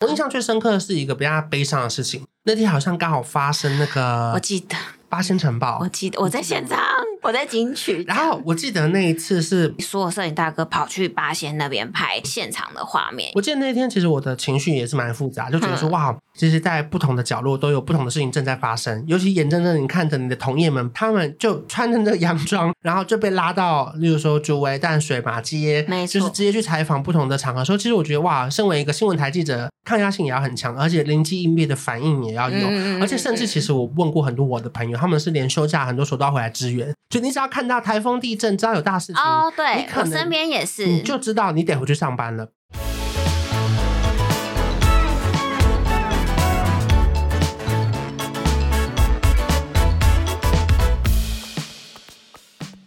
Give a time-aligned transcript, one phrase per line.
[0.00, 4.74] 我印象最深刻的是一个比较悲伤的事情，那天好像刚好发生那个，我记得
[5.10, 6.78] 八仙城堡，我记得我在现场。
[7.22, 13.30] 我在金曲，然后我记得那一次是所有摄影大哥跑去八仙那边拍现场的画面。
[13.34, 19.04] 我记得那天其实我的情绪也是蛮复杂，就觉得说、嗯、哇，其实，在不同的角落都有不同的事情正在发生。
[19.06, 27.62] 尤其眼睁睁你看着你的同业们，他们就穿着那个洋装， 然后就被拉到，例如说竹围淡水马街，就是直接去采访不同的场合。
[27.62, 32.68] 说其实我觉得哇，身为一个新闻台记者，抗压性也要很强，而且灵机应变的反应也要有。
[32.68, 36.94] 嗯、而且甚至其实我问过很多我的朋友，他们是连休假很多时候都要回来支援。
[37.08, 42.48] 就你只要看到台风、地震，只要有大事情哦，对，我身边也是，你就知道你得回去上班了。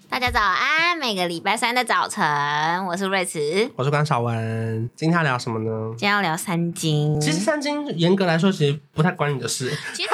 [0.09, 2.23] 大家早安，每个礼拜三的早晨，
[2.85, 4.89] 我是瑞慈，我是关晓文。
[4.95, 5.89] 今天要聊什么呢？
[5.97, 7.19] 今天要聊三金。
[7.19, 9.69] 其实三金严格来说，其实不太关你的事。
[9.93, 10.07] 其实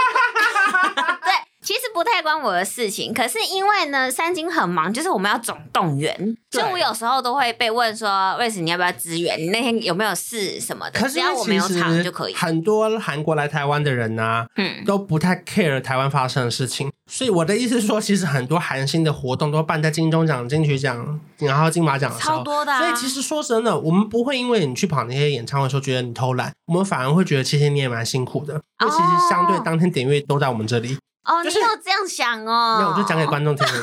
[2.00, 6.16] 不太关我的事情，可是因为呢，三金很忙，就是我们要总动员，
[6.50, 9.38] 所以我有时候都会被问说，为什么你要不要支援？
[9.38, 10.98] 你那天有没有事什么的？
[10.98, 12.34] 可是只要我没有场就可以。
[12.34, 16.90] 很多韩国来台湾的人呢、啊，嗯，都不太 care 台湾发生的事情。
[17.12, 22.80] 所以我的意思是说，其实很多韩星的活动都办在金钟奖、金曲奖，然后金马奖的时候，超多的、啊。
[22.80, 28.54] 所以其实说真的，我们不会因为你去跑那些演唱会，说觉得你偷懒，我们反而会觉得其实你也蛮辛苦的。
[28.54, 30.98] 因为其实相对当天点阅都在我们这里。
[31.26, 32.78] 哦，就是、你有这样想哦？
[32.80, 33.66] 没有，我就讲给观众听。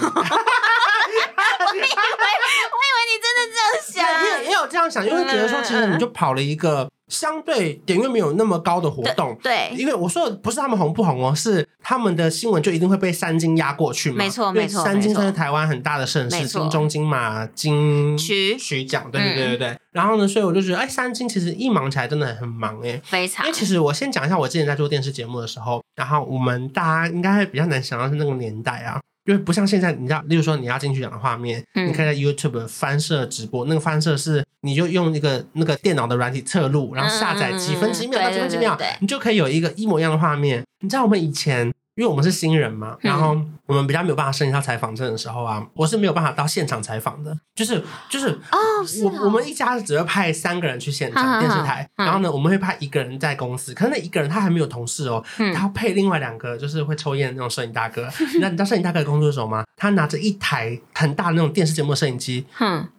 [1.66, 4.06] 我以为，我以为你真的这样想。
[4.24, 9.36] 也也有这样想，因为觉得说，其实你就跑了一个相对点阅没有那么高的活动。
[9.42, 14.18] 对，对，因为我说的不是他们红不红哦，是他们的新闻就一定会被三金压过去嘛。
[14.18, 14.84] 没错，没错。
[14.84, 19.68] 三金算是台湾很大的盛事，金钟、金马、金曲曲奖，对对对对对。
[19.68, 23.46] 嗯、然后呢，所以我就觉得，哎，三金其实一忙起来真的很忙哎，非常。
[23.46, 29.00] 因为其实我先讲一下，我之前在做电视节目的时候，然后我们大家应该会比较难想到是那个年代啊。
[29.26, 40.64] 因为不像现在，你知道，例如说你要进去讲的画面，嗯、你可以在 YouTube 翻摄直播，那个翻摄是你就用那个那个电脑的软体侧录，然后下载几分几秒到几分几秒，你就可以有一个一模一样的画面。
[40.80, 41.72] 你知道我们以前。
[41.96, 47.36] 因为我们是新人嘛，然后我们比较没有办法申请到采访证的时候啊，我是没有办法到现场采访的。
[47.54, 48.58] 就是就是哦，
[49.02, 55.24] 我我们一家只会派三个人去现场电视台，然后呢，我们会派一个人在公司，可是那一个人他还没有同事哦，
[55.54, 58.06] 他要配另外两个就是会抽烟的那种摄影大哥。
[58.20, 59.64] 你知道你知道摄影大哥的工作是什么吗？
[59.78, 62.44] 他拿着一台很大的那种电视节目的摄影机，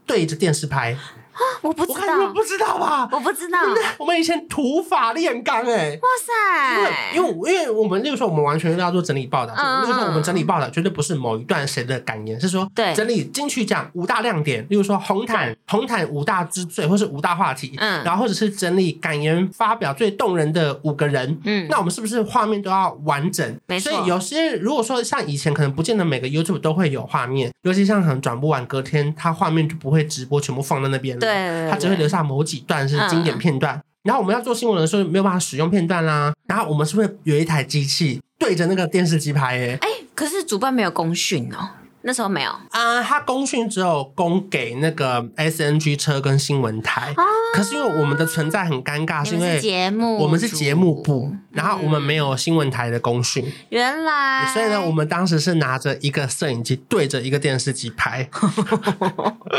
[0.08, 0.98] 对着电视拍。
[1.38, 3.08] 啊，我不知道，我不知道吧？
[3.12, 3.60] 我不知道。
[4.00, 7.16] 我们以前土法炼钢哎，哇塞！
[7.16, 23.58] 因为因为因为我们那个时候我们完全都要做整理报道，那个时候我们整理报道绝对不是某一段谁的感言，是说对整理金曲奖五大亮点，例如说红毯红毯五大之最，或是五大话题，嗯，然后或者是整理感言发表最动人的五个人，嗯，那我们是不是画面都要完整？
[23.68, 23.92] 没错。
[23.92, 31.20] 所以有些如果说像以前可能不见得每个 YouTube 都会有画面，尤其像可能转播完隔天，它画面就不会直播全部放在那边了。
[31.28, 36.34] 对，它只会留下某几段是经典片段，嗯、然后我们要做新闻的时候没有办法使用片段啦。
[36.48, 39.58] 然后我们是不是有一台机器对着那个电视机拍？
[39.58, 41.70] 诶哎，可是主办没有公讯哦。
[42.08, 47.14] 那时候没有啊，他公讯只有供给那个 SNG 车跟新闻台。
[47.18, 47.24] 啊、
[47.54, 53.44] 可是因为我们的存在很尴尬，是因为节目我们是节目部，然后我们没有新闻台的公讯。
[53.68, 58.30] 原来，所以呢，我们当时是拿着一个摄影机对着一个电视机拍，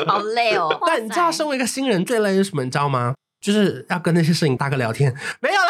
[0.08, 0.74] 好累哦。
[0.86, 2.64] 但你知道，身为一个新人最累是什么？
[2.64, 3.12] 你知道吗？
[3.40, 5.14] 就是要跟那些摄影大哥聊天。
[5.40, 5.67] 没有啦。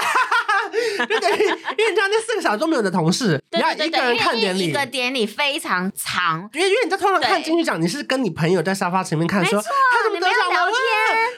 [1.06, 6.48] 对对，因为你知道那四个小时都没有的同事，你要一个人看典礼，一个典礼非常长。
[6.52, 10.68] 因为因为你在通常看金曲奖，你是跟你朋友在沙发前面看，说他怎么得奖了？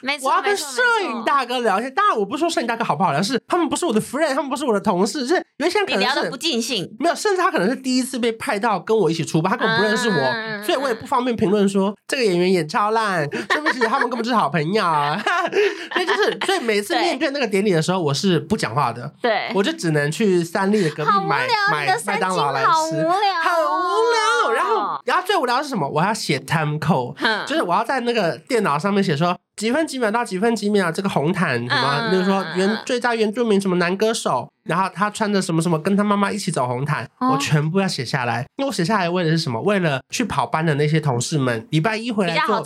[0.03, 1.93] 没错，我要跟摄影大哥聊天。
[1.93, 6.89] 当然，我不是说摄影大哥好不好聊，是他们不是我的 friend，他们不是我的同事，是有一些可能聊的不尽兴。
[6.99, 14.83] 没有，甚至他可能是第一次被派到跟我一起出吧，他根本不认识我，所以我也不方便评论说这个演员演超烂，对不起，他们根本就是好朋友。
[15.93, 19.13] 所以就是，所以每次面对那个典礼的时候，我是不讲话的。
[19.21, 19.50] 对。
[19.53, 23.07] 我就只能去三立的隔壁买买麦当劳来吃，好无聊，
[23.43, 24.53] 很无聊。
[24.53, 25.87] 然后，然后最无聊的是什么？
[25.87, 27.15] 我要写 time code，
[27.45, 29.37] 就是我要在那个电脑上面写说。
[29.61, 38.39] 几分几秒到几分几秒，这个红毯什么，比如说原最佳原住民什么男歌手，然后他穿着什么什么，跟他妈妈一起走红毯，我全部要写下来。
[38.55, 39.61] 因为我写下来为的是什么？
[39.61, 42.59] 为了去跑班的那些同事们，礼拜一回来做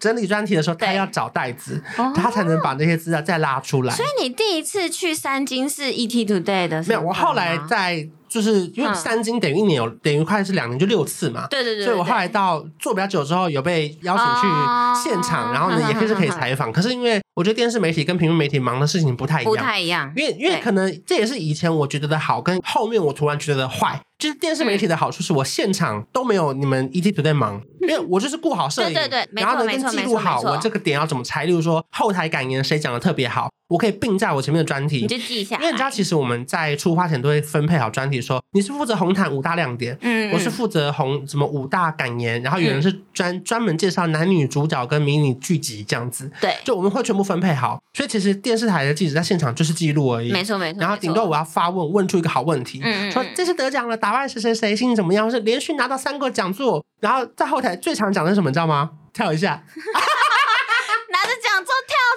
[0.00, 1.82] 整理专题的时候，他要找袋子，
[2.14, 3.94] 他才能把那些资料再拉出来。
[3.94, 6.82] 所以你第一次去三金是 ET Today 的？
[6.84, 16.72] 没有，我后来在就是因为三金等于一年有等于快是两年就六次嘛，对对对，所以我后来到做比较久之后，有被邀请去现场，然后呢也可以是可以采访。
[16.72, 24.00] 可是因为我觉得电视媒体跟平面媒体忙的事情不太一样，不太一样，因为因为可能这也是以前我觉得的好，跟后面我突然觉得的坏。
[24.18, 35.56] 就是电视媒体的好处是我现场都没有你们 ETtoday 在忙，因为我就是顾好摄影，对对对，然后呢跟记录好我这个点要怎么拆，例如说后台感言谁讲的特别好，我可以并在我前面的专题，你就记一下。
[35.56, 55.30] 因为你知道，其实我们在出发前都会分配好专题，说你是负责红毯五大亮点，嗯，我是负责红什么五大感言，然后有人是专专门介绍男女主角跟迷你剧集这样子，对，就我们会全部分配好，所以其实电视台的记者在现场就是记录而已，没错没错，然后顶多我要发问，问出一个好问题，嗯，说这次得奖了，打败谁谁谁，心情怎么样？
[55.30, 58.48] 是连续拿到三个讲座，然后在后台最常讲的是什么？
[58.48, 58.92] 你知道吗？
[59.12, 59.62] 跳一下。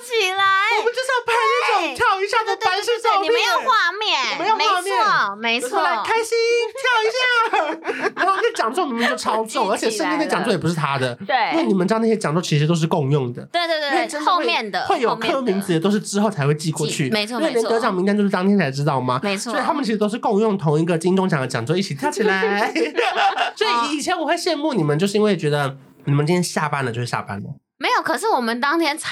[0.01, 0.43] 起来，
[0.79, 3.10] 我们就是要拍那种跳一下的白色照片。
[3.21, 6.37] 你没有画面，没有画面，没错，来开心
[6.81, 8.11] 跳一下。
[8.15, 11.15] 然后那讲座明明就超重， 而且甚至那讲座也不是他的。
[11.27, 13.41] 对，因为你们知道那些讲座其实都是共用的。
[13.51, 17.09] 对对对，后面的会有刻名字，都是之后才会寄过去。
[17.09, 19.19] 没错没错，因为连得奖名单都是当天才知道吗？
[19.23, 22.71] 没错，所以他们其实都是共用同一个金钟奖的讲座，一起跳起来。
[23.55, 27.49] 所以以前我会羡慕你们，就是因为觉得你们今天下班了就是下班了。
[27.81, 29.09] 没有，可是我们当天超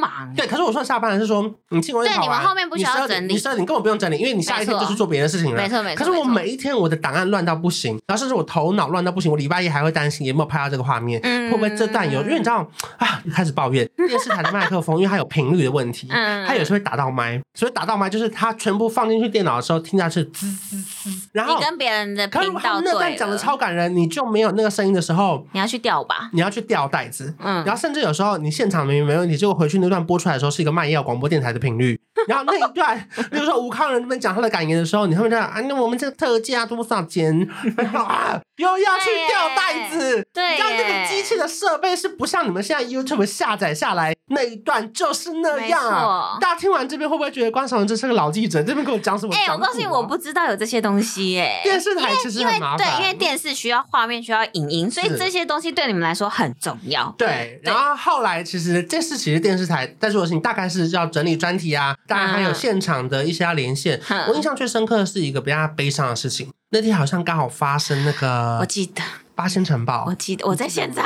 [0.00, 0.32] 忙。
[0.36, 5.60] 对，可是我说下班了是说你进完，对，你们后面不需要整理，你十二点你根本不用整理，因为你下一天就是做别的事情了。
[5.60, 5.98] 没错没错。
[5.98, 12.22] 可是我每一天我的档案乱到不行，然后甚至我头脑乱到不行，我礼拜一还会担心有没有拍到这个画面，会不会这段有？
[12.22, 12.58] 因为你知道
[12.98, 28.84] 啊，开始抱怨电视台的麦克风，因为它有频率的问题，它有时候会打到麦，所以打到麦就是它全部放进去电脑的时候听下去滋滋滋，然后你跟别人的频道那段讲的超感人，你就没有那个声音的时候，你要去调吧，你要去调带子，嗯，然后甚至有时候你现场。
[28.84, 31.98] 明明没问题，结果回去那段播出来的时候是一个卖药广播电台的频率，
[32.28, 37.46] 然后那一段，比如说吴康仁那边讲他的感言的时候，你后面在啊，那我们这个特价多少钱？
[37.94, 46.38] 啊， 又要去吊带子，对，让那个机器的设备是不像你们现在 YouTube 下载下来那一段就是那样啊。
[46.40, 48.62] 大家听完这边会不会觉得关韶文这是个老记者？
[48.62, 49.34] 这边跟我讲什么？
[49.34, 51.60] 哎，我告诉你，我不知道有这些东西哎。
[51.64, 57.12] 电视台其实很麻烦，对，因为电视需要画面，需要影音，所以这些东西对你们来说很重要。
[57.18, 58.84] 对，然后后来其实。
[58.84, 64.00] 这次其实电视台在做的事情，大概是要整理专题啊，当然还有现场的一些要连线。
[64.08, 69.02] 嗯、我印象最深刻的是一个比较悲伤的事情，那天好像刚好发生那个，我记得
[69.34, 71.04] 八仙城堡，我记得我在现场。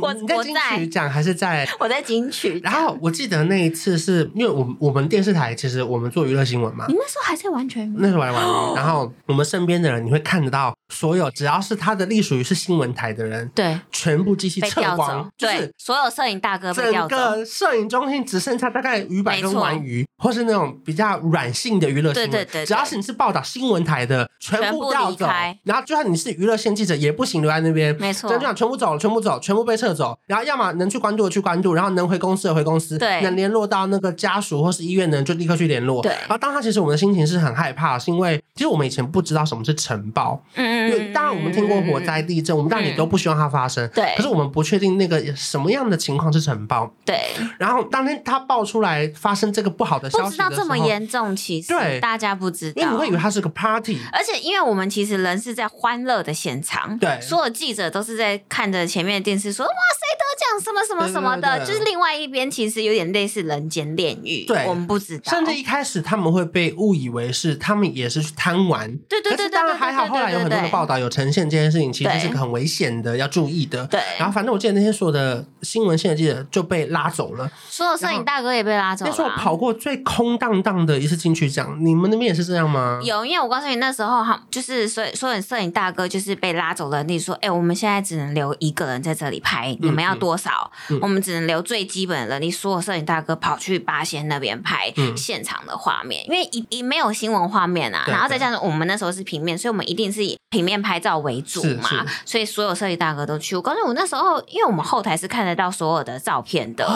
[0.00, 1.68] 我在金曲奖还是在？
[1.78, 2.60] 我在金曲。
[2.62, 6.84] 然后我记得那一次是因为我们我们电视台其实我们做娱乐新闻嘛。
[6.88, 7.92] 你那时候还在完全？
[7.98, 8.74] 那时候还在完。
[8.74, 17.16] 然后我们身边的人，你会看得到所有只要是他的隶属于是新闻台的人，对，全部机器撤光，对，所有摄影大哥被调走。
[17.16, 22.30] 整个摄影中心只剩下大概鱼百跟玩鱼，或是那种比较软性的娱乐新闻。
[22.30, 22.66] 对对对。
[22.66, 25.26] 只要是你是报道新闻台的，全部调走。
[25.64, 27.94] 然后就算你是娱乐线记者，也不行，留在那边。
[28.00, 28.30] 没错。
[28.30, 30.18] 就这样，全部走，全部走，全部被撤走。
[30.26, 36.02] 然后要么能去关注的去关注，然后能回公司的回公司，对，能联络到那个家属或是医院的人就立刻去联络。
[36.02, 36.12] 对。
[36.12, 40.42] 然后当他其实我们的心情是很害怕，是因为其实我们以前不知道什么是尘爆。
[40.54, 40.90] 嗯嗯。
[40.90, 43.88] 对，当然我们听过火灾、地震，我们当然也都不希望它发生。
[43.94, 44.14] 对。
[44.16, 46.90] 可是我们不确定那个什么样的情况是尘爆。
[47.04, 47.18] 对。
[47.58, 53.98] 然后当天他爆出来发生这个不好的消息的时候，不知道这么严重，其实对大家不知道，因为你会以为它是个 party。
[54.12, 60.02] 而且因为我们其实人是在欢乐的现场，对，所有记者都是在看着前面的电视说哇谁
[60.38, 64.44] 得奖什么什么什么的，就是另外一边其实有点类似人间炼狱。
[64.46, 65.30] 对，我们不知道。
[65.30, 68.96] 甚至一开始他们会被误以为是他们也是去贪玩。
[69.08, 69.48] 对对对。
[69.48, 73.84] 当然还好，后来有很多的报道有呈现这件事情，其实是很危险的，要注意的。
[73.86, 74.00] 对。
[74.18, 79.10] 然后反正我记得那天所有的新闻线的记者就被拉走了，所有摄影大哥也被拉走了。
[79.10, 83.00] 那时候跑过最空荡荡的一次进去讲，你们那边也是这样吗？
[83.02, 87.02] 有，因为我告诉你，那时候哈，就是所以所有摄影大哥就是被拉走了。
[87.02, 90.70] 你说，哎，我们现在只能留一个人在这里拍，你们要多少？
[91.00, 103.56] 我们只能留最基本的人力，所有摄影大哥跑去八仙那边拍现场的画面，因为一一没有新闻画面啊，然后再加上我们那时候是平面，所以我们一定是以平面拍照为主嘛，所以所有摄影大哥都去。
[103.56, 106.88] 我告诉你，我那时候因为我们后台是看得到所有的照片的，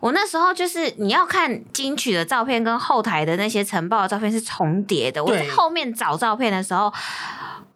[0.00, 6.92] 我那时候就是你要看金曲的照片跟后台的那些晨报的照片是重叠的，我在后面找照片的时候。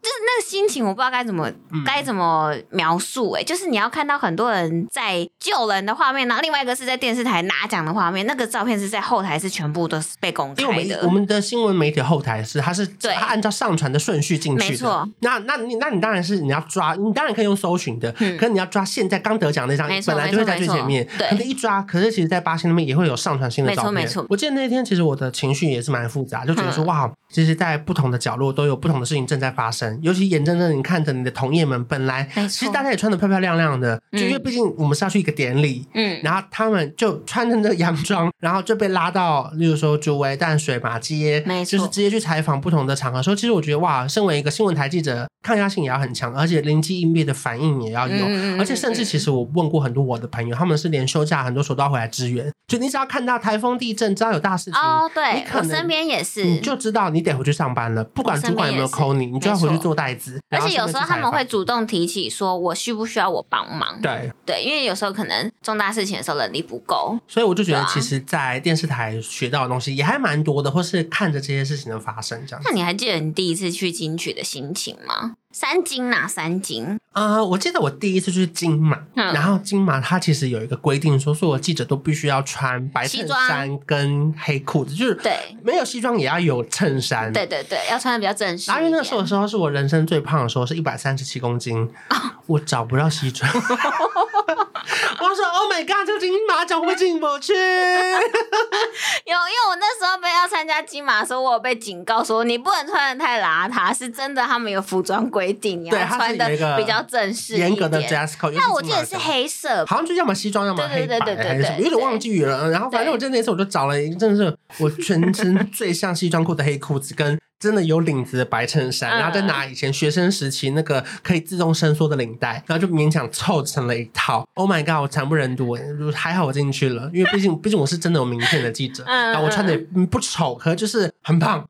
[0.06, 1.50] 就是那个心情我不知道该怎么
[1.84, 10.62] 该、嗯、怎么描述哎、欸，就是你要看到很多人在救人的画面，然后另外一个是在电视台拿奖的画面，那个照片是在后台是全部都是被公开的。
[10.62, 15.08] 因为我们，我们的新闻媒体后台是它是按照上传的顺序进去的，没错。
[15.18, 24.26] 那那你那你当然是你要抓，你当然可以用搜寻的，嗯、可是你要抓现在刚得奖那张，本来就会在最前面，对，可是一抓，可是其实，在巴西那边也会有上传新的照片，没错没错。
[24.28, 43.22] 我记得那天其实我的情绪也是蛮复杂，就觉得说、嗯、哇，其实，在不同的角落都有不同的事情正在发生，尤其眼睁睁你看着你的同业们，本来其实大家也穿的漂漂亮亮的，就因为毕竟我们是要去一个典礼，嗯，然后他们就穿着那个洋装，然后就被拉到，例如说竹围淡水马街，没错，就是直接去采访不同的场合。
[43.22, 48.26] 说其实我觉得哇，身为一个新闻台记者，抗压性也要很强，而且灵机应变的反应也要有，
[48.58, 52.50] 而且甚至其实我问过很多我的朋友，他们是连休假很多时候都要回来支援。
[52.66, 60.40] 就你只要看到台风、地震，只要有大事情，哦，对，你可能身边也是，你就知道你得回去上班了，不管主管有没有 call 你，你就要回去做代资。
[60.50, 64.00] 而且有时候他们会主动提起，说我需不需要我帮忙？
[64.02, 72.60] 对对，因为有时候可能重大事情的时候能力不够，所以我就觉得其实，在电视台学到的东西也还蛮多的，或是看着这些事情的发生这样。
[72.64, 75.36] 那你还记得你第一次去金曲的心情吗？
[75.58, 77.00] 三金哪三金？
[77.12, 88.70] 啊、呃，我记得我第一次去金马，嗯、然后金马它其实有一个规定，说所有记者都必须要穿白衬衫跟黑裤子，就是对，没有西装也要有衬衫，对对对，要穿的比较正式。
[88.70, 91.74] 然后因为那时候的时候是我人生最胖的时候，是一百三十七公斤，
[92.10, 92.16] 哦、
[92.48, 93.50] 我找不到西装。
[95.20, 97.52] 我说：“Oh my god，这个金马奖会不会进不去？”
[99.26, 108.54] 有，因为我那时候被要参加金马的时候，我有被警告说你不能穿的太邋遢，是真的，他们有服装规定，你要穿的比较正式、严格的 dress code。
[108.56, 112.70] 但我记得是黑色，好像就要么西装，要么黑白，还是什么，有点忘记了。
[112.70, 117.38] 然后反正我记得那次我就找了一个，真的是我全身 最像西装裤的黑裤子跟。
[117.58, 124.46] 真的有领子的白衬衫，然后再拿以前学生时期那个可以自动伸缩的领带，然后就勉强凑成了一套。
[124.52, 125.76] Oh my god，我惨不忍睹，
[126.14, 131.66] 还好我进去了，因为毕竟毕竟我是真的有名片的记者， 然后我穿的也不丑，可是就是很胖，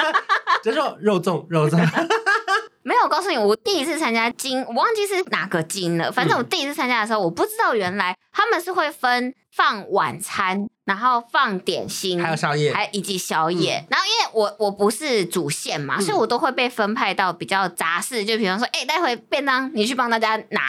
[0.62, 1.78] 就是肉粽肉粽。
[2.82, 6.10] 没有，我告诉你，我第一次参加金，我忘记是哪个金了。
[6.10, 10.66] 反正我第一次参加的时候，我不知道原来他们是会分放晚餐。
[10.88, 13.76] 然后放点心，还有宵夜，还以及宵夜。
[13.76, 20.62] 嗯、然后因为我我不是主线嘛，嗯、所以我都会被分派到比较杂事，就比方说，哎，待会便当你去帮大家拿，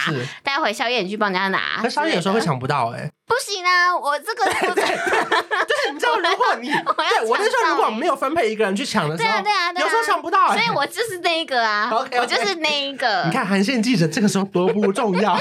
[0.44, 1.80] 待会宵夜你去帮大家拿。
[1.82, 3.12] 那宵夜有时候会抢不到哎、欸。
[3.30, 13.24] 不行啊，我这个 对对， 对，你知道如果你 对我那时候如果没有分配一个人去抢的时候，对啊对啊，有时候抢不到，所以我就是那一个啊，我就是那一个。
[13.26, 15.36] 你看韩线记者这个时候多不重要，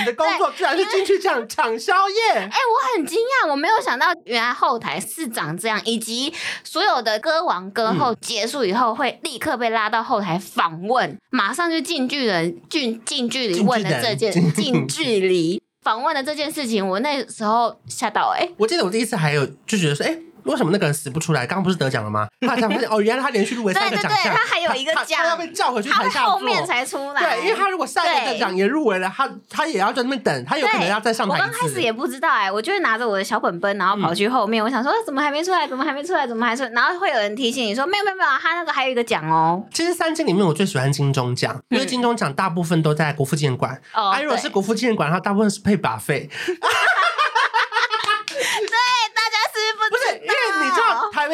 [0.00, 2.32] 你的工作居然是进去抢抢宵夜。
[2.34, 6.32] 哎，我很惊讶，我没有想到原来后台是长这样，以及
[6.62, 15.62] 所有的歌王歌后结束以后会立刻被拉到后台访问，马上就近距离近近距离问的这件 近距离。
[15.82, 18.54] 访问的这件事情，我那时候吓到哎、欸！
[18.56, 21.46] 我记得我第一次还有就觉得说，哎、欸，为什么那个人死不出来？
[21.46, 22.26] 刚刚不是得奖了吗？
[22.46, 27.22] 他才发现哦，原来他连续入围三个奖项，他还有一个奖，他要被叫回去台下后面才出来。
[27.22, 31.34] 对，因为他如果上一个奖也入围了，他他也要在那边等，他有可能要再上台。
[31.34, 35.66] 我刚开始也不知道哎、欸，我就是拿着我的小本本，然后跑去后面，嗯、我想说怎么还没出来？
[35.66, 36.26] 怎么还没出来？
[36.26, 36.70] 怎么还出来？
[36.70, 39.64] 然后会有人提醒你说没有没有没有，他那个还有一个奖哦。
[39.72, 43.80] 其实三金里面我最喜欢金钟奖，因为金钟奖大部分都在国父纪念馆。
[43.94, 46.28] 哦，啊、如果是国父纪念馆，它大部分是配 buffet。
[46.28, 46.93] 台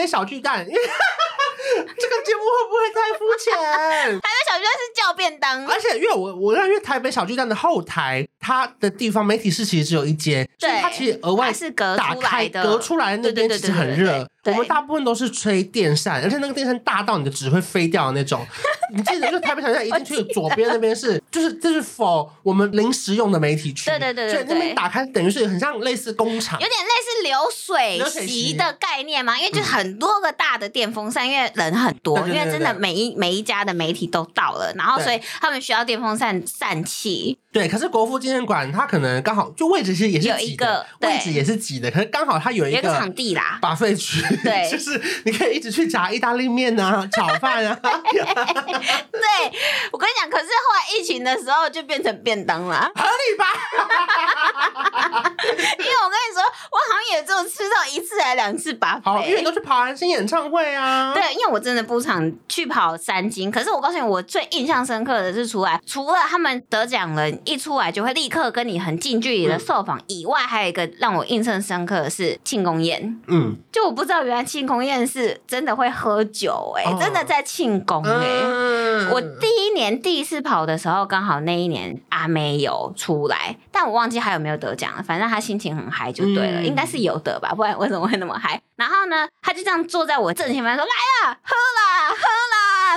[0.01, 0.81] 北小巨蛋，因为
[1.99, 3.53] 这个节目会不会太肤浅？
[3.55, 14.29] 台北小巨蛋是叫便当，而且因为我我认为台北小巨蛋的后台，它的地方媒体室其实只有一间，所以它其实额外是隔打开隔出来的那边其实很热。
[14.47, 18.45] 我们大部分都是吹电扇，而且那个电扇大到你的纸会飞掉的那种。
[18.93, 23.91] 你记得，就台北小巨蛋一进去左边那边是， 就是这是 for 我们临时用的媒体区。
[23.91, 37.39] 对对对对，所以那边打开等于是很像类似工厂，有点类似流水席的概念嘛，因为就很多个大的电风扇，因为人很多，因为真的每一每一家的媒体都到了，然后所以他们需要电风扇散气。
[37.53, 47.75] 对，可是国父纪念馆它可能刚好就位置其实也是挤的，位置也是挤的，可是刚好它有一个场地啦，buffet 区，对， 就是你可以一直去炸意大利面啊、炒饭啊。
[47.83, 47.91] 对，
[49.91, 53.45] 我跟你讲，可是后来疫情的时候就变成便当了，合理吧？
[55.79, 59.03] 因为我跟你说，我好像也只有吃到一次还两次 buffet。
[59.03, 61.13] 好，因为都去跑韩星演唱会啊。
[61.13, 67.29] 对，因为我真的不常去跑三金，可是我告诉你，我最印象深刻的是出来，除了他们得奖了。
[67.45, 78.27] 一出来就会立刻跟你很近距离的受访以外，外还有一个让我印象深刻的是庆功宴，嗯，就我不知道原来庆功宴是真的会喝酒哎、欸，哦真的在庆功哎。
[78.45, 78.81] 嗯
[79.11, 85.03] 我第一年第一次跑的时候，刚好那一年阿妹有出来，但我忘记还有没有得奖了。
[85.03, 88.61] 反正他心情很嗨就对了，嗯应该是有得吧，不然为什么会那么嗨？
[88.77, 92.50] 然后呢，他就这样坐在我正前方说：“来啦，喝啦，喝啦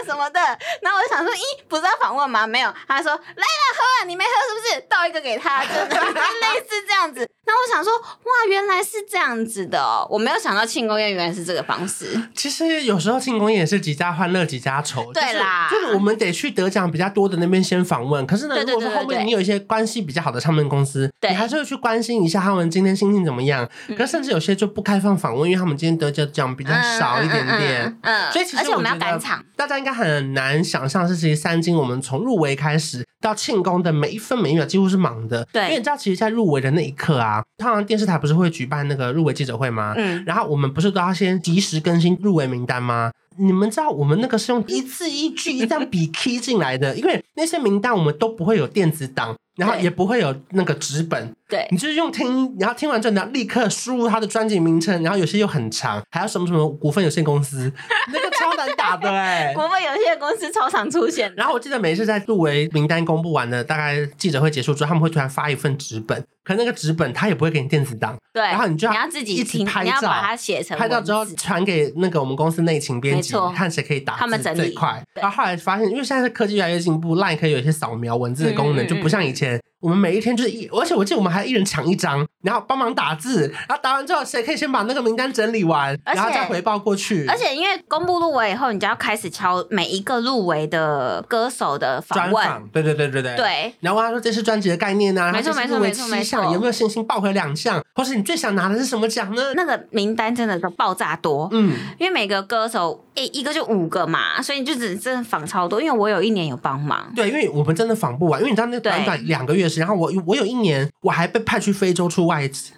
[0.03, 0.39] 什么的。”
[0.81, 2.45] 然后我就想说：“咦，不是要访问吗？
[2.45, 4.85] 没有。”他说：“来了，喝啊，你没喝是不是？
[4.89, 10.07] 倒一个给他，真的 类似这样子。”那我想说：“哇，原来是这样子的哦！
[10.09, 18.25] 我没有想到庆功宴原来是这个方式。”其实有时候庆功宴也是几家欢乐几家愁，对啦就是，就是我们得去得奖比较多的那边先访问。
[18.25, 23.69] 可是呢，如果说后面你有一些关系比较好的唱片公司，对你还是会去关心一下他们今天心情怎么样。
[23.87, 27.83] 嗯可是甚至有些就不开放访问，因为他们今天得奖奖比较少一点点。
[27.83, 35.47] 嗯，嗯嗯所以其实而且我们要赶场，大家应该很难想象，是其实三金我们从入围开始到庆功的每一分每一秒几乎是忙的。
[35.53, 39.93] 对因为你知道，其实，在入围的那一刻啊，通常电视台不是会举办那个入围记者会吗？
[39.95, 43.11] 嗯，然后我们不是都要先及时更新入围名单吗？
[43.37, 51.67] 你们知道我们那个是用一字一句一这样笔 key 进来的，因为那些名单我们都不会有电子档，然后也不会有那个纸本，对。
[51.69, 57.71] 你就是用听，然后听完之后你要立刻输入他的专辑名称，然后有些又很长，还有什么什么股份有限公司，
[58.11, 61.29] 那个超难打的哎、国分有限公司超常出现。
[61.29, 75.01] 的，然后我记得每次在入围名单公布完了，大概记者会结束之后，他们会突然发一份纸本，可那个纸本他也不会给你电子档，对，然后你就要你要自己一直听，拍照你要把它写成拍照之后传给那个我们公司内勤编辑，看谁可以打字他们整快。
[75.13, 79.59] 对然后后来发现，因为现在是科技越来越进步，LINE 可以有一些扫描文字的功能，嗯嗯嗯就不像以前。
[79.83, 87.27] 我们每一天就是一，而且我记得我们还一人抢一张，然后帮忙打字，然后打完之后，谁可以先把那个名单整理完，然后再回报过去。
[87.27, 93.35] 而且因为公布入围以后，你就要开始敲每一个入围的歌手的访专问，访，对对对对对。
[93.35, 99.53] 对，然后他说这是专辑的概念啊，没错没错没错没错有没有信心报回两项，或是你最想拿的是什么奖呢？
[99.55, 105.81] 那个名单真的都爆炸多，嗯，因为每个歌手一一个就五个嘛，所以你就只真的访超多。
[105.81, 112.73] 因为我有一年有帮忙，对，因为我们真的访不完，因为你知道那短短两个月然后我我有一年我还被派去非洲出外景，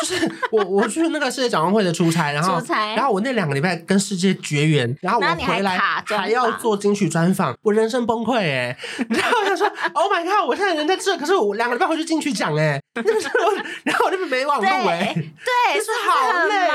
[0.00, 5.76] 就是我我去那个世界展望会的出差，然后出差然后我那两个礼拜跟世界绝缘，然后我回来
[6.06, 8.76] 还要做金曲专访，我人生崩溃哎！
[9.08, 13.34] 你知道我想说，Oh my god，我现在人在这，可是我两个礼拜回去金曲奖哎，那个时候
[13.84, 16.68] 然后我就没网路哎，对，就是好累。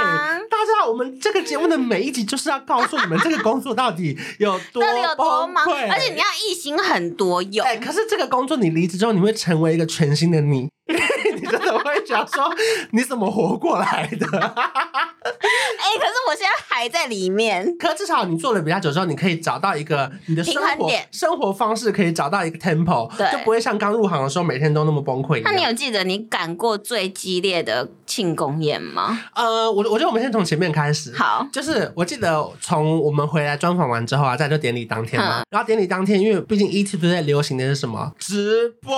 [0.49, 7.65] 大家知道我们这个节目的每一集就是要告诉你们这个工作到底有多到底有多忙，崩溃而且你要一心很多用。
[7.65, 10.69] 哎、可是这个工作你离职之后，你会成为一个全新的你，
[11.35, 12.43] 你真的会想说
[12.91, 14.25] 你怎么活过来的？
[14.35, 17.75] 哎、可是我现在还在里面。
[17.77, 25.41] 可至少你做了比较久之后，你可以找到一个你的生活平衡点生活方式，可以找到一个 tempo，对就不会像刚入行的时候每天都那么崩溃一。
[25.41, 29.19] 那你有记得你赶过最激烈的庆功宴吗？
[29.33, 31.11] 呃，我我觉得我们先从前面开始。
[31.15, 35.41] 好，就是我记得从我们回来专访完之后啊，在就典礼当天嘛。
[35.41, 38.93] 嗯然后典礼当天，因为毕竟 ET 都在流行的是什么直播，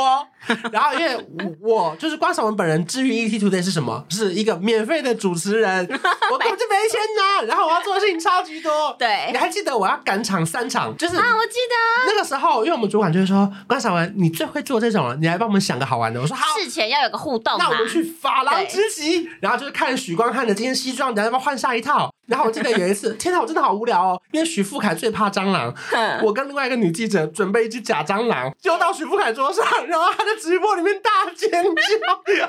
[0.71, 1.15] 然后因为
[1.61, 5.87] 我 就是关晓文本人，至于 ET Today 是什么，是一个免费的主持人，
[6.31, 8.95] 我根本就没钱拿，然后我要做的事情超级多。
[8.99, 16.21] 对你还记得我要赶场三场，就是啊，我记得那个时候，因为我们主管就会说关晓文，你最会做这种了，你来帮我们想个好玩的。
[16.21, 16.45] 我说好。
[16.59, 17.57] 事前要有个互动。
[17.57, 22.11] 那我们去发廊知己，然后就是看许光汉的今天西装，等下要不要换下一套？
[22.27, 25.73] 然后我记得有一次，天哪，我真的好无聊哦，因为许富凯最怕蟑螂，
[26.21, 32.45] 我跟另外一个女记者准备一只假蟑螂丢到许富凯桌上，然后他在直播里面大尖叫。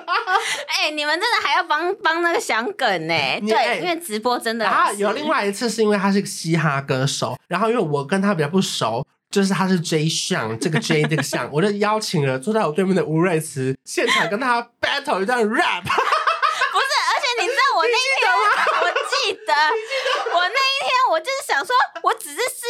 [0.67, 3.15] 哎、你们真的还要帮帮那个想梗呢？
[3.41, 9.07] 对，因为直播真的然后有另外一次是因为他是个嘻哈歌手，然后因为我跟他比较不熟。
[9.31, 15.83] 就是他是 J 项，这个 J 这个项，我就邀请了坐在我对面的吴瑞慈，现场跟他 battle 一段 rap。
[15.83, 15.91] 不
[16.81, 18.25] 是，而且你知道我那一天，
[18.81, 19.48] 我记得，
[20.33, 21.58] 我那一天我就是想，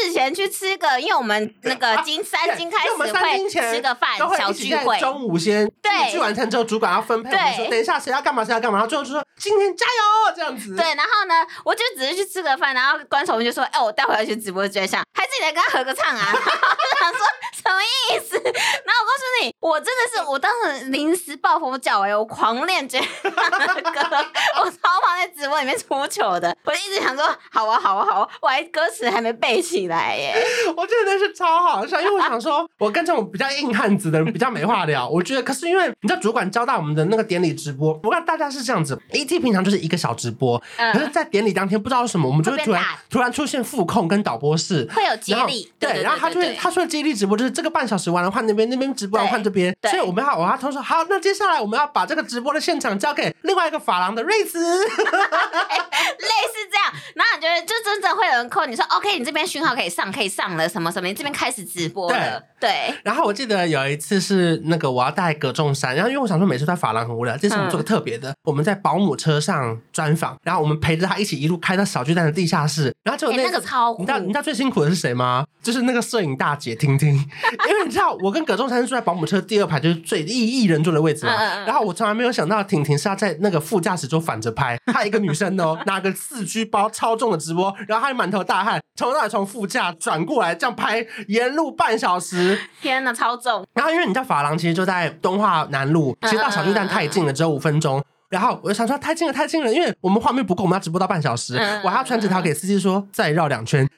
[0.09, 3.07] 事前去吃个，因为我们那个金三金开始会
[3.49, 10.75] 吃个饭小聚会，中午先对聚完餐之后，主管要分配，我对们说等一下谁要干嘛谁要干嘛，然后最后就说今天加油这样子。
[10.75, 17.21] 对，然后呢，我就只是去吃个饭，然后关守文就说：“哎、我待会要去直播间上，还自己来跟他合个唱啊！”然 后我就想说
[17.53, 18.37] 什么意思？
[18.37, 24.27] 然后我告诉你，我真的是我当时临时抱佛脚哎、我狂练这样的歌，
[24.61, 26.57] 我超怕在直播里面出糗的。
[26.65, 30.35] 我就一直想说，好啊，好啊，好啊，我还歌词还没背起来耶。
[30.77, 35.09] 我觉得那是超好笑，因为我想说， 我跟这种比较硬汉子的人比较没话聊。
[35.09, 44.89] 我觉得，可是因为你知道，主管交代我们的那个典礼直播，我看大家是这样子，ET 平常就是一个小直播，嗯可是，在典礼当天不知道为什么，我们就会突然突然出现副控跟导播室。
[44.95, 58.28] 会有接力，对，然后他就会他说的接力直播就是这个半小时完了换那边，那边直播完换这边，所以我们要我要他说好，那接下来我们要把这个直播的现场交给另外一个法郎的瑞斯，类 似这样，然后你觉得就真正会有
[58.69, 62.69] 你说 OK，你这边讯号可以上可以上了什么什么，你这边开始直播了，对。
[62.69, 62.95] 对。
[63.05, 75.45] 然后我记得有一次是那个我要带葛仲山，然后因为我想说每次在法郎很无聊，这次我们做个特别的，嗯、我们在保姆车上专访，然后我们陪着他一起一路开到小巨蛋的地下室，然后就那个、欸、那个超，你知道你知道最辛苦的是谁吗？
[75.63, 81.67] 就是那个摄影大姐听听，因为你知道我跟葛仲山是住在保姆车第二排，就是最一一人坐的位置嘛，嗯嗯嗯。
[81.67, 92.59] 然后我从来没有想到婷婷是要在那个副驾驶座反着拍，她一个女生哦，拿个四 G 包超重的直播，然后她还满头大汗，从那里从副驾转过来这样拍，沿路半小时。
[92.83, 93.67] 天哪，超重！
[93.73, 98.05] 然后因为你知道法郎其实就在东化南路，其实到小巨蛋太近了，只有五分钟。
[98.29, 103.89] 然后我就想说太近了，太近了，因为我们画面不够，我们要直播到半小时，我还要传纸条给司机说再绕两圈。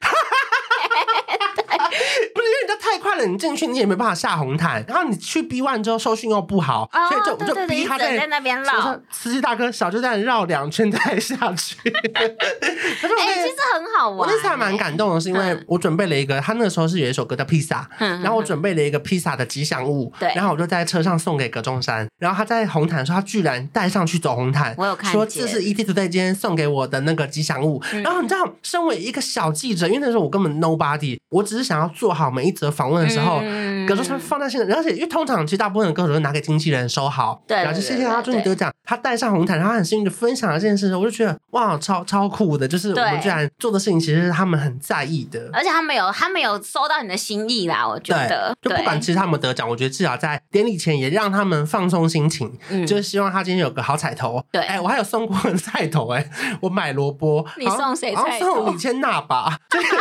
[2.91, 9.01] 太快了，你进去你也没办法下红毯，然后你去 B one 之后收讯又不好，哦、所以就我就逼他在，在那边绕。
[9.11, 11.77] 司机大哥小就在绕两圈再下去。
[12.21, 14.19] 哎、欸，其实很好玩。
[14.19, 27.81] 我那次还蛮感动的，是因为我准备了一个，他那个时候是有一首歌叫披萨，然后我准备了一个披萨的吉祥物，对，然后我就在车上送给葛中山，然后他在红毯的时候，他居然带上去走红毯，我有看说这是 ETtoday 今天送给我的那个吉祥物。
[27.93, 33.43] 嗯、然后你知道，身为一个小记者，因为那时候我根本 nobody，我只是想要做好每一则访问的时候。
[33.85, 33.87] 嗯。
[33.87, 58.47] 葛仲山放在心上，而且因为通常其实大部分的歌手都拿给经纪人收好，对，然后就谢谢他终于得奖，他带上红毯，然后他很幸运的分享了这件事，我就觉得哇，超超酷的，就是我们居然做的事情其实是他们很在意的，而且他们有他们有收到你的心意啦，我觉得，就不管其实他们得奖，我觉得至少在典礼前也让他们放松心情，就是希望他今天有个好彩头，对，哎，我还有送过菜头，哎，我买萝卜，你送谁菜头？
[58.47, 59.87] 送李千娜吧，就是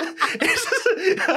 [1.18, 1.30] 蛮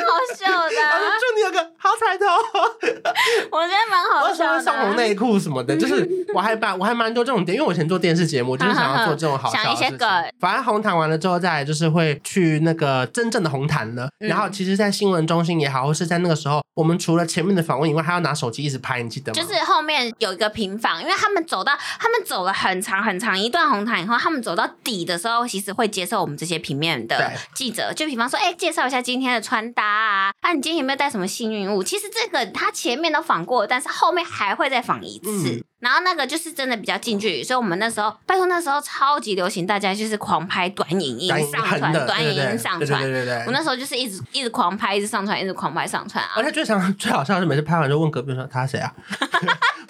[0.00, 0.70] 好笑的，
[1.20, 1.73] 祝你有个。
[1.78, 2.24] 好彩头，
[3.50, 4.56] 我觉得蛮好笑的。
[4.56, 9.98] 我送红内裤什么的，就是我还蛮我还蛮多这种点，因为我以前做电视节目，就是想要做这种好笑的 事情。
[10.40, 14.08] 反正红毯完了之后，再来就是会去那个真正的红毯了。
[14.18, 19.34] 然后其实，在新闻中心也好，或是在那个时候，我们除了前面的访问以外，还要拿手机一直拍，你记得吗？
[19.34, 31.82] 就是后面有一个平房，因为他们走到他们走了很长很长一段红毯以后，他们走到底的时候，其实会接受我们这些平面的记者，就比方说，哎，介绍一下今天的穿搭啊，啊，你今天有没有带什么幸运物？
[31.82, 35.64] 其实这个他前面都仿过，但是后面还会再仿一次。
[35.80, 43.02] 然后那个就是真的比较近距离，所以我们那时候拜托那时候超级流行，大家就是狂拍短影音上传，短影音上传。
[43.02, 43.44] 对对对。
[43.46, 46.30] 我那时候就是一直一直狂拍，一直上传，一直狂拍上传啊。
[46.36, 48.92] 而且最常最好笑的是每次拍完就问隔壁说他谁啊？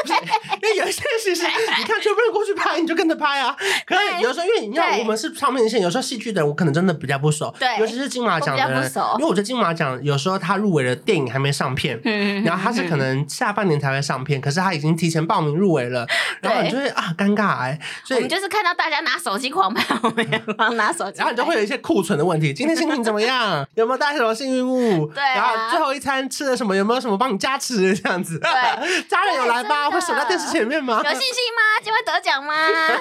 [0.05, 1.47] 因为有些事情，
[1.79, 3.55] 你看就不能过去拍，你就跟着拍啊。
[3.87, 7.55] 可是有时候，因为你知道我们是唱片线，有时候戏剧的人我可能真的比较不熟。
[7.59, 12.01] 对，尤其是金马奖的人，因为我觉得金马奖有时候他入围的电影还没上片，
[12.45, 16.07] 然后他是可能下半年才会上片，可是他已经提前报名入围了，
[16.41, 17.79] 然后你就会啊尴尬哎。
[18.05, 22.53] 所以我们就是看到大家拿手机狂拍，我们也帮拿手机， 然后你就会有一些库存的问题。
[22.53, 23.67] 今天心情怎么样？
[23.75, 25.07] 有没有带什么幸运物？
[25.13, 26.75] 对，然后最后一餐吃了什么？
[26.77, 28.39] 有没有什么帮你加持这样子？
[28.39, 29.91] 对，家人有来吗？
[29.91, 31.01] 会守在电视前面吗？
[31.05, 31.85] 有信心吗？
[31.85, 32.55] 就会得奖吗？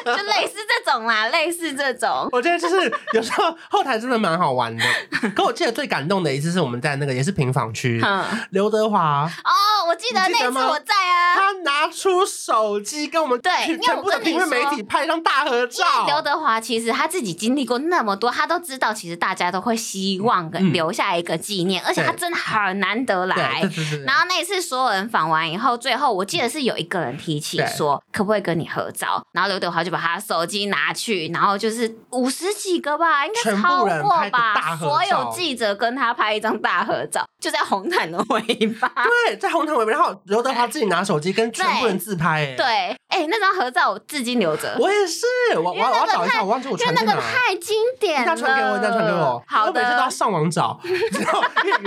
[0.05, 2.27] 就类似这种啦，类似这种。
[2.31, 4.83] 我觉得就是有时候后台真的蛮好玩的。
[5.35, 8.01] 可我记得最感动的一次是我们在那个也是平房区，
[8.51, 9.29] 刘德华。
[9.43, 9.51] 哦，
[9.87, 11.33] 我记得那次我在啊。
[11.35, 15.85] 他拿出手机跟我们对全部的平面媒体拍一张大合照。
[16.07, 23.61] 刘德华其实他自己经历过那么多，他都知道其实大家都会希望跟留下一个纪念，而且他真的很难得来。
[24.05, 38.41] 然后那一次所有人访完以后，最后我记得是有一个人提起说可不可以跟你合照，然后刘德华就把他手机拿去，然后就是五十几个吧，应该超过吧，所有记者跟他拍一张大合照，就在红毯的尾
[38.79, 38.89] 巴。
[39.27, 42.55] 对，在红毯尾巴，然后刘德华自己拿手机跟全部人自拍。
[42.55, 42.65] 对，
[43.09, 44.73] 哎，那张合照我至今留着。
[44.79, 45.25] 我也是，
[45.57, 48.27] 我我要找一下，我忘记我传那个太经典了。
[48.27, 49.43] 他传给我，他传给我。
[49.65, 49.79] 好的。
[49.79, 51.43] 我每次都要上网找， 然后？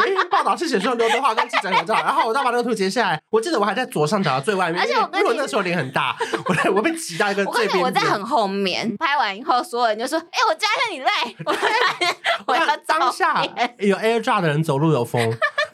[0.07, 3.21] 因为报道是写说刘德华跟记者合照，然后我再把那个图截下来。
[3.31, 6.17] 我记得我还在左上角的最外面，而且我因为我那时候脸很大。
[6.45, 8.97] 我我被挤到一个最边边，我在很后面。
[8.97, 11.11] 拍完以后，所有人就说：“哎，我加一下你赖。
[12.47, 13.45] ”我要当下
[13.79, 15.21] 有 AirDrop 的人走路有风，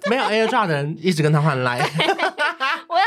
[0.09, 1.79] 没有 AirDrop 的人一直跟他换赖。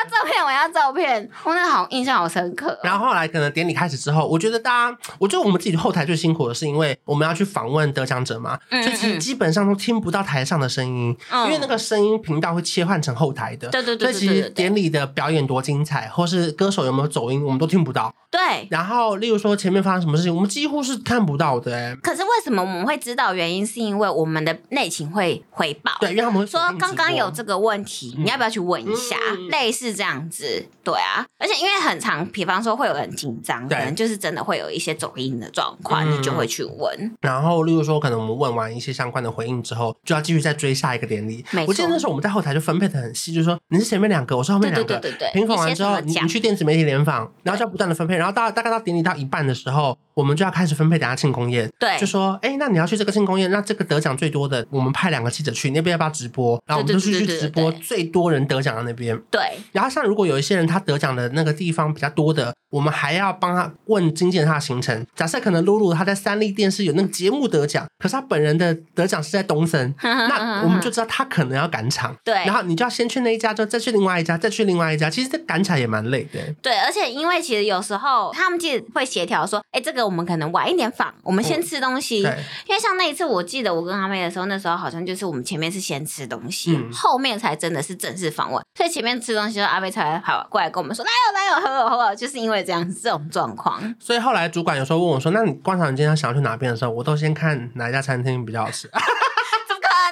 [0.06, 1.30] 照片，我要照片。
[1.44, 2.78] 我那好印象好深刻。
[2.84, 11.16] 然后后来可能典礼开始之后，我觉得大家，我觉得我们自己后台最辛苦的是，因为我们要去访问得奖者嘛，所以其实基本上都听不到台上的声音，
[11.46, 13.70] 因为那个声音频道会切换成后台的。
[13.70, 14.12] 对对对。
[14.12, 18.14] 所以其实典礼的表演多精彩，或是歌手有没有走音，我们都听不到。
[18.36, 21.96] 对，然后，例如说前面发生什么事情，我们几乎是看不到的、欸。
[22.04, 23.34] 可是为什么我们会知道？
[23.34, 29.16] 原因是因为我们的内情会回报，对，因为他们会说刚刚有这个问题，嗯、你要不要去问一下？
[29.30, 31.26] 嗯、类似这样子，对啊。
[31.40, 37.12] 而且因为很长，比方说会有人紧张，可能就是真的会有一些走音的状况，嗯、你就会去问。
[37.22, 41.46] 然后，例如说，可能我们问完一些相关的回应之后，就要继续再追下一个典礼。
[41.68, 44.86] 我记得那时候我们在后台就分配的很细，就是说你是前面两个，我是后面两个。
[44.86, 45.32] 对对对对。
[45.34, 51.70] 评访完之后，你你去电子媒体联访，然后就要不断的分配，然后到大概到典礼到一半的时候，我们就要开始分配等下庆功宴。
[51.78, 51.96] 对。
[52.00, 56.60] 就说，哎，那你要去这个庆功宴，那这个得奖最多的，我们派两个记者去那边，要不要直播？
[56.66, 59.16] 然后我们就去去直播最多人得奖的那边。
[59.30, 59.42] 对。
[59.72, 65.06] 然后像如果有一些人他得奖的那个地方比较多的，我们还要帮他问经纪人他的行程。
[65.16, 72.16] 假设可能露露他在三立电视有那个节目得奖，可是他本人的得奖是在东森， 那我们就知道他可能要赶场。
[72.26, 72.34] 对。
[72.34, 75.10] 然后你就要先去那一家，之后再去另外一家，再去另外一家。
[75.10, 76.40] 其实这赶起来也蛮累的。
[76.62, 82.24] 对，而且因为其实有时候他们其实会协调说，哎，这个我们可能晚一点访，我们先吃东西。
[82.24, 82.32] 对。
[82.68, 88.64] 因为像那一次，我记得我跟阿妹的时候，那时候好像就是我们前面是先吃东西，嗯、后面才真的是正式访问。
[88.76, 93.96] 所以前面吃东西的时候，阿妹才跑过来跟我们说，来哦来哦，喝哦喝哦，就是因为这样子这种状况。
[94.00, 98.90] 所以后来主管有时候问我说，那你观察你今天想要去哪边的时候，我都先看哪一家餐厅比较好吃。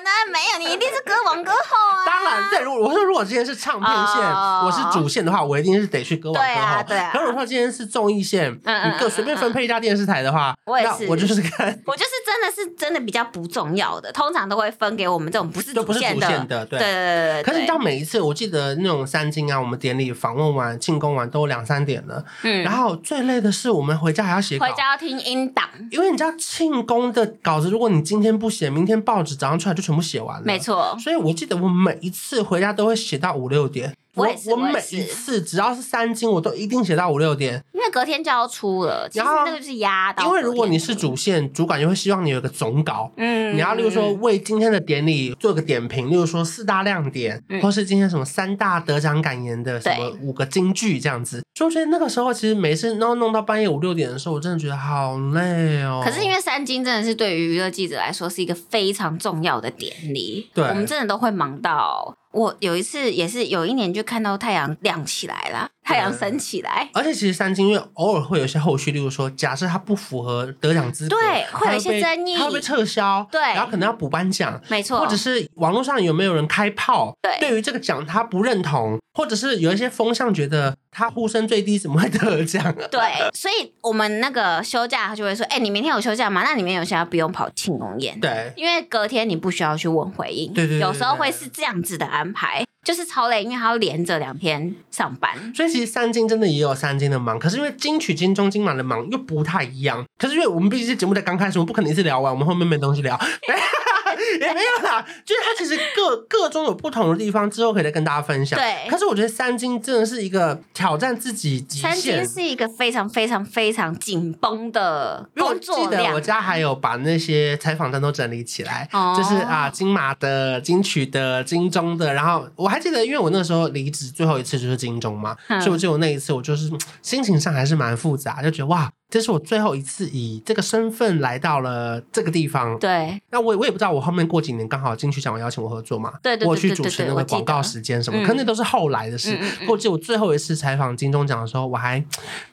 [0.03, 0.33] 怎么可能？
[0.33, 2.05] 没有，你一定是歌王歌后啊。
[2.05, 2.49] 当然。
[2.49, 6.45] 对，如果我说如果今天是唱片线，oh, 我是主线的话，我一定是得去歌王歌后。
[6.45, 7.11] 对啊，对啊。
[7.13, 16.27] 可是如果说今天是综艺线，嗯、 你各随便分配一家电视台的话，我也是，我就是看，我就是真的是真的比较不重要的，通常都会分给我们这种不是主线的。
[16.27, 17.43] 线的对，对对对对。
[17.43, 30.97] 可是你知道每一次，我记得那种三金啊，我们典礼访问完、庆功完都两三点了，嗯，然后最累的是我们回家还要写稿，回家要听音档，因为你知道庆功的稿子，如果你今天不写，明天报纸早上出来就全部写完了，没错。
[30.99, 32.93] 所以我记得我每一次回家都会。
[33.03, 39.09] 写到五六点，我我，我每一次只要是三金，我都一定写到五六点，因为隔天就要出了。
[39.13, 51.43] 然后那个就是压到，因为如果你是主线，主管就会希望你有个总稿，嗯，你要例如说为今天的典礼做个点评，例如说四大亮点，嗯、或是今天什么三大得奖感言的什么五个金句这样子。
[51.55, 56.01] 所以我觉得那个时候其实每次弄弄到半夜五六点的时候，我真的觉得好累哦。
[56.03, 62.15] 可是因为三金真的是对于娱乐记者来说是一个非常重要的典礼，对，我们真的都会忙到。
[62.33, 66.89] 我有一次也是有一年就看到太阳亮起来了，太阳升起来。
[66.93, 82.73] 而且其实三金因为偶尔会有一些后续，例如说假设他不符合得奖资格，对，会有一些争议，他会被撤销，对，然后可能要补颁奖，没错，或者是网络上有没有人开炮，对，对于这个奖他不认同，或者是有一些风向觉得他呼声最低，怎么会得奖？
[82.89, 83.01] 对，
[83.33, 86.43] 所以我们那个休假他就会说，哎，你明天有休假吗？
[86.43, 92.63] 那你明天有休假不用跑庆功宴，对，因为隔天你不需要去问回应，对对，有时候会是这样子的安排。
[92.83, 100.03] 就是超累，因为他要连着两天上班，所以其实三金真的也有三金的忙，可是因为金曲、金钟、金马的忙又不太一样。
[100.17, 103.17] 可是因为我们毕竟是节目在刚开始，我们不可能一次聊完，我们后面没东西聊。
[104.39, 108.59] 也没有啦，就是它其实各各中有不同的地方，之后可以再跟大家分享。
[108.59, 111.91] 对，可是我觉得三金真的是一个挑战自己极限。
[111.91, 115.91] 三金是一个非常非常非常紧绷的工作量。
[115.91, 122.13] 我记得我家还有把那些采访单都整理起来，哦、就是啊金马的、金曲的、金钟的。
[122.13, 126.71] 然后我还记得，因为我那时候离职最后一次就是金钟嘛，嗯、所以我记得我那一次我就是
[127.01, 128.91] 心情上还是蛮复杂，就觉得哇。
[129.13, 132.75] 这是我最后一次以这个身份来到了这个地方。
[132.79, 139.37] 对，那我我也不知道，我后面过几年刚好金曲奖邀请我合作嘛，对对对，我去主持那个广告时间什么，可能那都是后来的事。
[139.67, 142.03] 我记得我最后一次采访金钟奖的时候，我还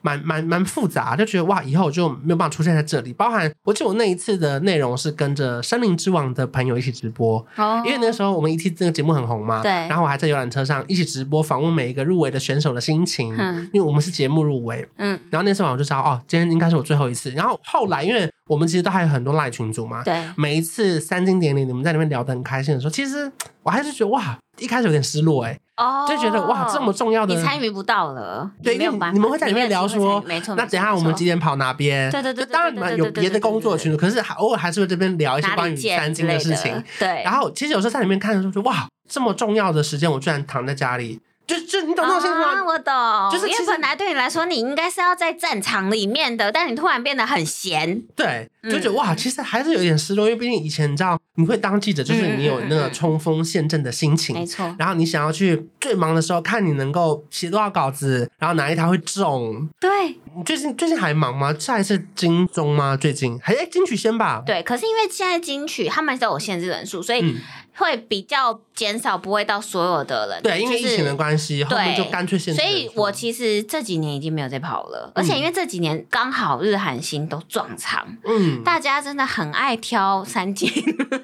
[0.03, 3.11] 蛮蛮蛮复杂，就觉得哇，以后就没有办法出现在这里。
[3.15, 9.71] 包含我记得我那一次的内容是跟着《森林之王》的朋友一起直播，哦，因为那时候我们 ET 这个节目很红嘛，对。
[9.71, 15.19] 然后我还在游览车上一起直播，访问每一个入围的选手的心情，嗯，因为我们是节目入围，嗯。
[15.31, 17.31] 然后那时候我就知道，哦，今天应该是我最后一次。
[17.31, 23.31] 然后后来，因为我们其实都还有很多赖群主嘛，对，每一次三金典礼，你们在里面聊得很开心的时候，其实
[23.63, 32.11] 我还是觉得哇，一开始有点失落哎，哦，就觉得哇，这么重要的你参与不到了，对，因为你们会在里面聊说，没错，那等下我们几点跑哪边？
[32.11, 37.23] 对对对，当然你们有别的工作群组，可是偶尔还是会这边聊一些关于三金的事情，对。
[37.25, 41.21] 然后其实有时候在里面看的时候，就哇，这么重要的时间，我居然躺在家里。
[41.51, 42.47] 就就你懂那种心情吗？
[42.47, 42.93] 啊，我懂，
[43.33, 48.01] 就是因为本来对你来说，你应该是要在战场里面的，但你突然变得很闲。
[48.15, 54.75] 对，就觉得哇，其实还是有点失落，因为毕竟以前你知道，你会当记者，就是你有那个冲锋陷阵的心情，没错。
[54.79, 59.69] 然后你想要去最忙的时候，看你能够写多少稿子，然后哪一条会中。
[59.81, 59.91] 对，
[60.37, 61.53] 你最近最近还忙吗？
[61.59, 62.97] 下一次金钟吗？
[62.97, 64.43] 最近还哎金曲先吧。
[64.47, 67.37] 对，可是因为现在金曲他们都有限制人数，所以
[67.75, 70.43] 会比较减少，不会到所有的人。
[70.43, 72.59] 对，因为疫情的关系，后面就干脆限制。
[72.59, 80.71] 所以我其实这几年已经没有在跑了，而且因为这几年刚好日韩星都撞场，嗯，大家真的很爱挑三金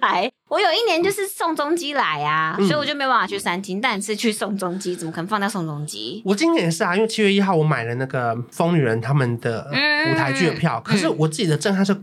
[0.03, 0.31] 来。
[0.49, 6.23] 我有一年就是宋仲基来啊，所以我就没办法去三金，但是去宋仲基，怎么可能放掉宋仲基？
[6.25, 11.97] 我今年也是啊，因为七月一号我买了那个疯女人他们的舞台剧的票，可是我自己的震撼是，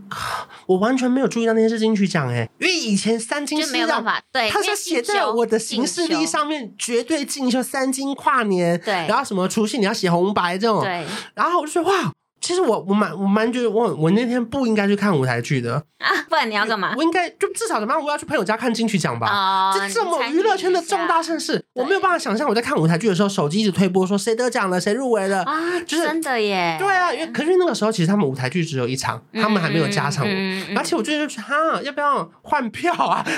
[0.66, 11.04] 我完全没有注意到那些是金曲奖哎，因为以前三金就没有办法，对，他是写在我的行事历上面，绝对进修三金跨年，对，然后什么除夕你要写红白这种，对，
[11.34, 12.12] 然后我就说哇。
[12.40, 16.92] 其实我我蛮我蛮觉得我我那天不应该去看舞台剧的啊，不然你要干嘛？
[16.94, 18.04] 我应该就至少怎么样？
[18.04, 19.26] 我要去朋友家看金曲奖吧。
[19.26, 26.76] 啊、哦，这这么娱乐圈的重大盛事，我没有办法想象我在看舞台剧的时候，手机一直推播说谁得奖了，谁入围了啊，就是真的耶。
[26.78, 33.26] 对啊，因为可是那个时候其实他们舞台剧只有一场，嗯、他们还没有加场，嗯嗯、而且我觉得哈，要不要换票啊？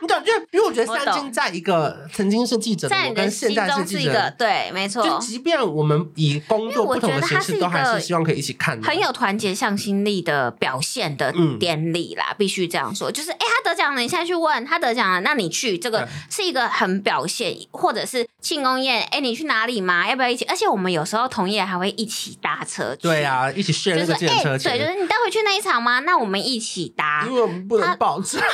[0.00, 5.02] 你懂，就因为我觉得三金在一个曾经是记者的我跟现在是记者，对，没错。
[5.02, 8.84] 就即便我们以工作不同的形式，都还是希望可以一起看的。
[8.86, 13.12] 很有团结向心力的表现的典礼啦，必须这样说。
[13.12, 20.08] 就是哎，他得奖了，你现在去问他得奖了，那你去，这个是一个很表现，或者是庆功宴，哎，你去哪里吗？
[20.08, 20.44] 要不要一起？
[20.46, 24.76] 而且我们有时候同业还会一起搭车去，对啊，一起 share 那个计程车钱。
[24.76, 26.00] 对，就是你待会去那一场吗？
[26.00, 28.40] 那我们一起搭，因为我们不能保证。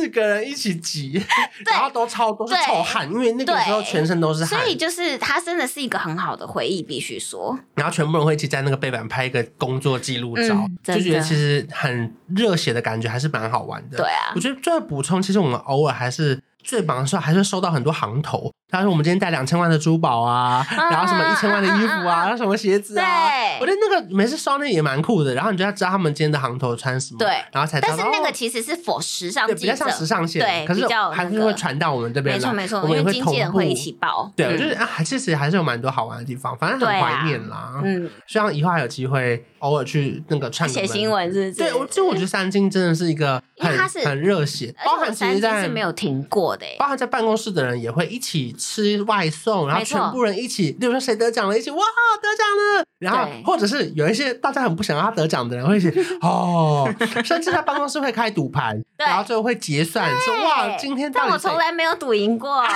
[0.00, 1.22] 四个人一起挤，
[1.70, 4.58] 然后都超都是臭汗，因为那个时候全身都是汗。
[4.58, 7.58] 所以就是它真的是一个很好的回忆，必须说。
[7.74, 13.98] 然后全部人会一起在那个背板拍一个工作记录照，嗯、就觉得其实很热血的感觉，还是蛮好玩的。
[13.98, 18.50] 对啊，我觉得最后补充，其实我们偶尔还是最忙的时候，还是收到很多行头。
[18.72, 25.34] 他说：“我们今天带两千万的珠宝啊，然后什么一千万的衣服啊，然后什么鞋子啊。”对，我觉得那个每次收那也蛮酷的。
[25.34, 27.96] 然后你就要知道他们今天的行头穿什么，对，然后才知道。
[27.96, 32.38] 但是那个其实是 for 时尚，对比较像时尚线，对，可是还是会传到我们这边来。
[32.38, 34.32] 没错没错，我们也会经纪人会一起报。
[34.36, 37.80] 对，我觉得啊，其实还是有蛮多好玩的地方，反正很怀念啦。
[37.82, 41.54] 嗯，希望以后还有机会偶尔去那个串写新闻，是不是？
[41.54, 51.78] 对，我就我觉得三金真的是一个很很热血，包含其实在是没有停过的，包含在办公室的人也会一起吃外送，然后全部人一起，比如说谁得奖了，一起哇
[52.22, 55.88] 得奖了，然后或者是有一些大家很不想让他得奖的人，会一起
[56.20, 56.92] 哦，
[57.24, 62.62] 甚至在办公室会开赌盘，然后最后会结算，说哇今天，但我从来没有赌赢过，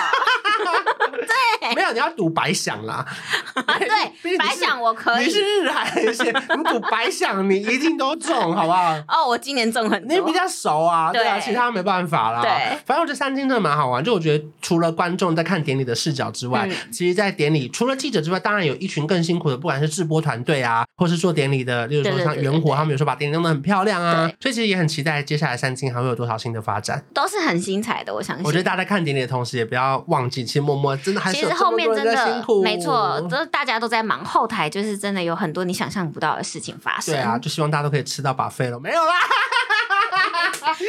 [1.13, 1.35] 对，
[1.75, 3.05] 没有你要赌白想啦，
[3.79, 6.27] 对， 白想我可以，你是日韩线，
[6.59, 8.93] 你赌白想你一定都中，好不好？
[9.09, 12.51] 哦，我今年中很多，你比较熟啊，对啊，其他没办法啦，对，
[12.85, 16.67] 反正我觉得三金真的蛮好玩，就我觉得除了观众在看典礼的视角之外。
[16.69, 24.31] 嗯、其实，在典礼除了记者之外，当然有一群更辛苦的，不管是制播团队啊，或是做典礼的，例如说像元火，他们有时候把典礼弄得很漂亮啊。
[24.41, 28.15] 所以其实也很期待接下来三金还会有多少新的发展，都是很精彩的。
[28.15, 28.45] 我相信。
[28.45, 32.63] 我觉得大家在看典礼的同时，也不要忘记，其实默默真的还是有这么多人在辛苦。
[32.63, 37.15] 没错，都大家都在忙，后台就是真的有很多你想象不到的事情发生。
[37.15, 39.13] 对啊，就希望大家都可以吃到 buffet 了，没有啦。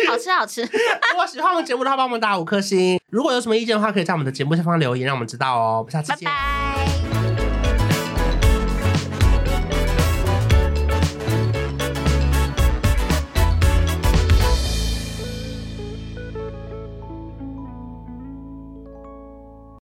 [0.08, 0.62] 好 吃好吃！
[1.12, 3.00] 如果喜欢我们节目的话，帮我们打五颗星。
[3.10, 5.78] 如果有什么意见的话，可以在我们的节目下方留言，让我们知道哦。
[5.80, 6.26] 我们下次见。
[6.26, 7.05] 拜拜。